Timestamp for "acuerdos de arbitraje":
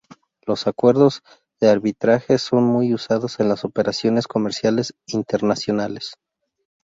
0.65-2.39